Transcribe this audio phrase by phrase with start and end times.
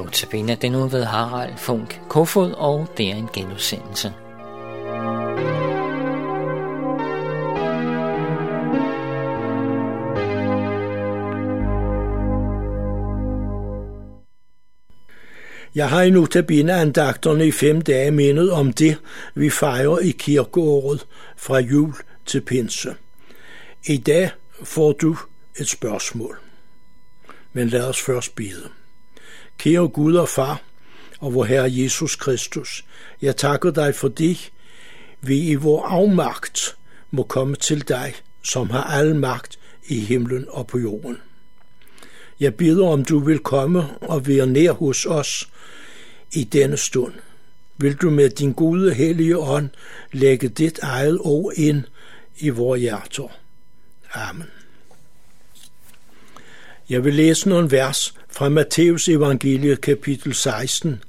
[0.00, 4.12] Notabene den nu ved Harald Funk Kofod, og det er en genudsendelse.
[15.74, 18.98] Jeg har i notabene andagterne i fem dage mindet om det,
[19.34, 21.94] vi fejrer i kirkeåret fra jul
[22.26, 22.94] til pinse.
[23.86, 24.30] I dag
[24.64, 25.16] får du
[25.56, 26.38] et spørgsmål.
[27.52, 28.79] Men lad os først bede.
[29.60, 30.62] Kære Gud og Far,
[31.18, 32.84] og vor Herre Jesus Kristus,
[33.22, 34.38] jeg takker dig, for dig,
[35.20, 36.76] vi i vor afmagt
[37.10, 41.16] må komme til dig, som har al magt i himlen og på jorden.
[42.40, 45.48] Jeg beder om du vil komme og være nær hos os
[46.32, 47.12] i denne stund.
[47.76, 49.68] Vil du med din gode hellige ånd
[50.12, 51.82] lægge dit eget ord ind
[52.38, 53.28] i vores hjerter.
[54.14, 54.59] Amen.
[56.90, 61.02] Jeg vil læse nogle vers fra Matteus evangeliet kapitel 16,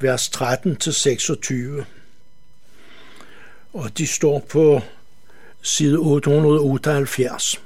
[0.00, 1.84] vers 13-26.
[3.72, 4.80] Og de står på
[5.62, 7.60] side 878.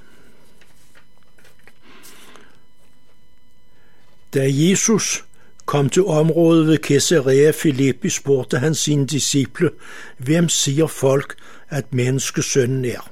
[4.35, 5.25] Da Jesus
[5.65, 9.71] kom til området ved Caesarea Philippi, spurgte han sine disciple,
[10.19, 11.35] hvem siger folk,
[11.69, 13.11] at menneskesønnen er?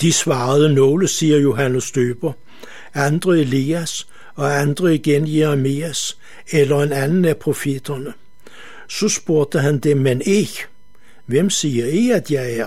[0.00, 2.32] De svarede, nogle siger Johannes Døber,
[2.94, 6.18] andre Elias, og andre igen Jeremias,
[6.50, 8.12] eller en anden af profeterne.
[8.88, 10.64] Så spurgte han dem, men ikke,
[11.26, 12.66] hvem siger I, at jeg er?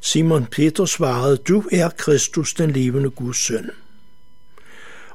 [0.00, 3.70] Simon Peter svarede, du er Kristus, den levende Guds søn.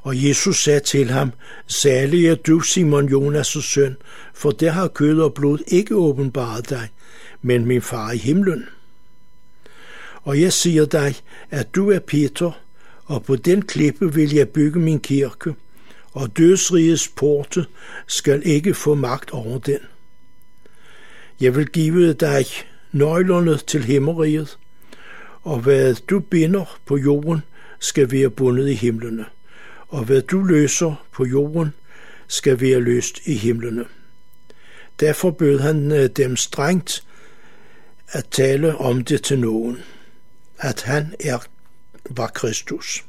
[0.02, 1.32] Og Jesus sagde til ham,
[1.66, 3.96] Særlig er du, Simon Jonas' søn,
[4.34, 6.88] for det har kød og blod ikke åbenbaret dig,
[7.42, 8.68] men min far i himlen.
[10.28, 11.14] Og jeg siger dig,
[11.50, 12.50] at du er Peter,
[13.04, 15.54] og på den klippe vil jeg bygge min kirke,
[16.12, 17.66] og dødsrigets porte
[18.06, 19.78] skal ikke få magt over den.
[21.40, 22.44] Jeg vil give dig
[22.92, 24.58] nøglerne til himmeriget,
[25.42, 27.40] og hvad du binder på jorden,
[27.80, 29.24] skal være bundet i himlene
[29.88, 31.74] og hvad du løser på jorden,
[32.26, 33.84] skal være løst i himlene.
[35.00, 37.04] Derfor bød han øh, dem strengt
[38.08, 39.78] at tale om det til nogen,
[40.58, 41.38] at han er,
[42.10, 43.04] var Kristus.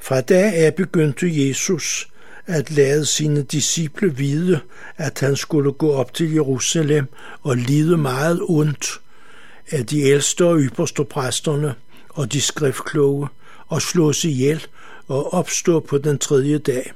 [0.00, 2.08] Fra da af begyndte Jesus
[2.46, 4.60] at lade sine disciple vide,
[4.96, 7.06] at han skulle gå op til Jerusalem
[7.42, 9.00] og lide meget ondt
[9.70, 11.74] af de ældste og ypperste præsterne
[12.08, 13.28] og de skriftkloge
[13.66, 14.66] og slås ihjel
[15.06, 16.92] og opstå på den tredje dag.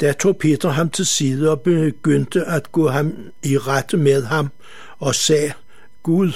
[0.00, 4.48] Da tog Peter ham til side og begyndte at gå ham i rette med ham
[4.98, 5.52] og sagde,
[6.02, 6.32] Gud,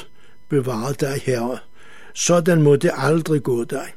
[0.49, 1.59] bevare dig, Herre.
[2.15, 3.93] Sådan må det aldrig gå dig.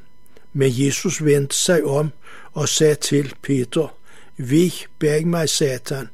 [0.52, 2.10] Men Jesus vendte sig om
[2.52, 3.96] og sagde til Peter,
[4.36, 6.08] Vig bæg mig, Satan.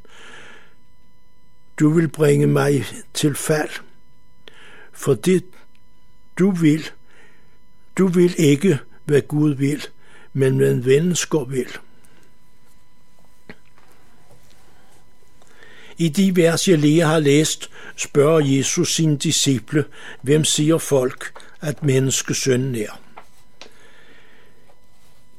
[1.80, 3.70] Du vil bringe mig til fald,
[4.92, 5.44] for det
[6.38, 6.90] du vil,
[7.98, 9.86] du vil ikke, hvad Gud vil,
[10.32, 11.68] men med mennesker vil.
[15.98, 19.84] I de vers, jeg lige har læst, spørger Jesus sine disciple,
[20.22, 23.00] hvem siger folk, at menneskesønnen er.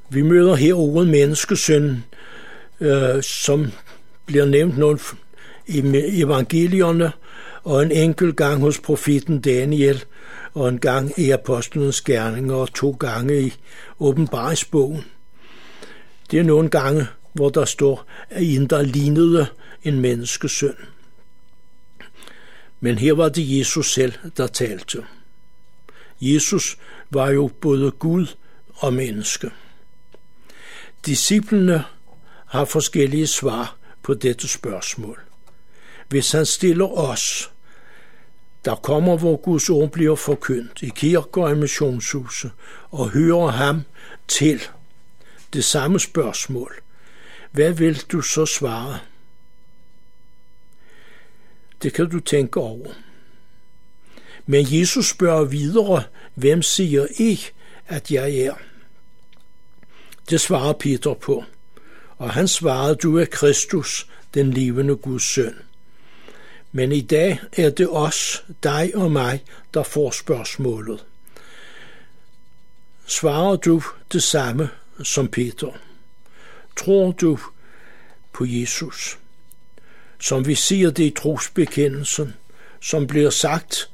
[0.09, 2.03] Vi møder her ordet menneskesøn,
[2.79, 3.71] øh, som
[4.25, 4.99] bliver nævnt nogle
[5.67, 5.81] i
[6.21, 7.11] evangelierne,
[7.63, 10.03] og en enkelt gang hos profeten Daniel,
[10.53, 13.53] og en gang i Apostlenes Gerninger og to gange i
[13.99, 15.05] åbenbaringsbogen.
[16.31, 19.47] Det er nogle gange, hvor der står, at en, der lignede
[19.83, 20.75] en menneskesøn.
[22.79, 25.05] Men her var det Jesus selv, der talte.
[26.21, 26.77] Jesus
[27.09, 28.27] var jo både Gud
[28.75, 29.51] og menneske.
[31.05, 31.83] Disciplene
[32.45, 35.21] har forskellige svar på dette spørgsmål.
[36.07, 37.51] Hvis han stiller os
[38.67, 42.51] der kommer, hvor Guds ord bliver forkyndt i kirker og missionshuse,
[42.91, 43.81] og hører ham
[44.27, 44.61] til
[45.53, 46.73] det samme spørgsmål.
[47.51, 48.99] Hvad vil du så svare?
[51.83, 52.93] Det kan du tænke over.
[54.45, 56.03] Men Jesus spørger videre,
[56.35, 57.39] hvem siger I,
[57.87, 58.53] at jeg er?
[60.29, 61.43] Det svarer Peter på,
[62.17, 65.55] og han svarede, du er Kristus, den levende Guds søn.
[66.71, 69.43] Men i dag er det os, dig og mig,
[69.73, 71.05] der får spørgsmålet.
[73.05, 73.81] Svarer du
[74.13, 74.69] det samme
[75.03, 75.71] som Peter?
[76.77, 77.39] Tror du
[78.33, 79.19] på Jesus?
[80.19, 82.33] Som vi siger det i trosbekendelsen,
[82.81, 83.89] som bliver sagt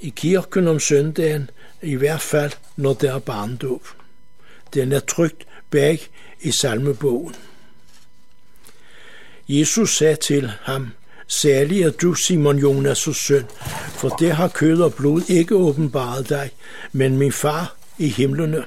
[0.00, 1.50] i kirken om søndagen,
[1.82, 3.88] i hvert fald når der er barndåb.
[4.74, 6.00] Den er trygt bag
[6.40, 7.34] i salmebogen.
[9.48, 10.90] Jesus sagde til ham,
[11.26, 13.44] Særlig er du, Simon Jonas' søn,
[13.88, 16.50] for det har kød og blod ikke åbenbaret dig,
[16.92, 18.64] men min far i himlene.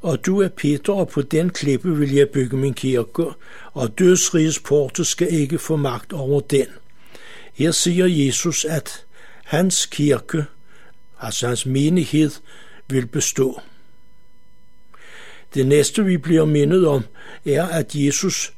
[0.00, 3.24] Og du er Peter, og på den klippe vil jeg bygge min kirke,
[3.72, 6.66] og dødsrigets porte skal ikke få magt over den.
[7.52, 9.04] Her siger Jesus, at
[9.44, 10.44] hans kirke,
[11.20, 12.30] altså hans menighed,
[12.88, 13.60] vil bestå.
[15.54, 17.04] Det næste, vi bliver mindet om,
[17.46, 18.52] er, at Jesus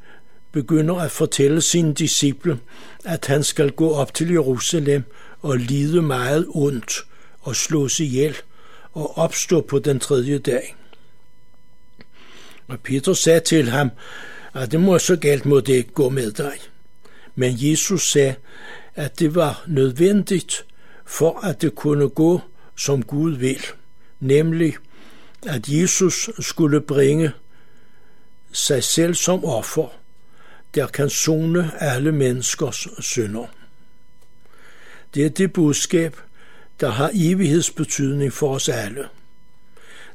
[0.53, 2.59] begynder at fortælle sine disciple,
[3.05, 5.03] at han skal gå op til Jerusalem
[5.41, 6.93] og lide meget ondt
[7.41, 8.37] og slås ihjel
[8.93, 10.77] og opstå på den tredje dag.
[12.73, 13.91] Og Peter sagde til ham,
[14.55, 16.53] at det må så galt må det ikke gå med dig.
[17.35, 18.35] Men Jesus sagde,
[18.95, 20.65] at det var nødvendigt
[21.07, 22.41] for at det kunne gå,
[22.77, 23.67] som Gud vil,
[24.21, 24.75] nemlig
[25.47, 27.33] at Jesus skulle bringe
[28.53, 29.89] sig selv som offer,
[30.75, 33.47] der kan zone alle menneskers synder.
[35.15, 36.17] Det er det budskab,
[36.81, 39.09] der har evighedsbetydning for os alle.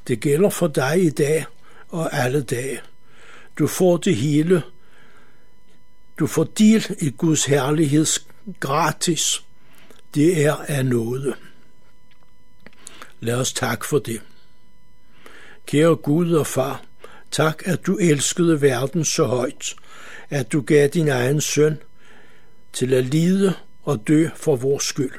[0.08, 1.46] Det gælder for dig i dag
[1.90, 2.82] og alle dage.
[3.60, 4.64] Du får det hele.
[6.20, 8.06] Du får del i Guds herlighed
[8.60, 9.44] gratis.
[10.16, 11.36] Det er af noget.
[13.20, 14.22] Lad os tak for det.
[15.66, 16.82] Kære Gud og Far,
[17.32, 19.76] tak at du elskede verden så højt,
[20.30, 21.78] at du gav din egen søn
[22.74, 23.54] til at lide
[23.84, 25.14] og dø for vores skyld.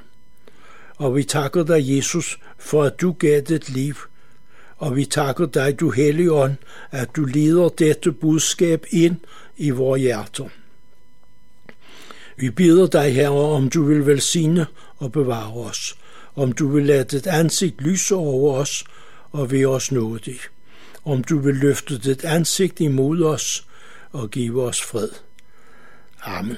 [0.96, 3.94] Og vi takker dig, Jesus, for at du gav dit liv.
[4.78, 6.54] Og vi takker dig, du Helligånd,
[6.90, 9.16] at du leder dette budskab ind
[9.56, 10.48] i vores hjerter.
[12.36, 14.66] Vi beder dig, Herre, om du vil velsigne
[14.96, 15.96] og bevare os,
[16.36, 18.84] om du vil lade dit ansigt lyse over os
[19.32, 20.38] og ved os nådig,
[21.04, 23.66] om du vil løfte dit ansigt imod os
[24.12, 25.08] og give os fred.
[26.22, 26.56] Amen.